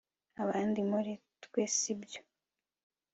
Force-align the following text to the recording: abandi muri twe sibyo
abandi 0.43 0.79
muri 0.91 1.11
twe 1.43 1.61
sibyo 1.77 2.21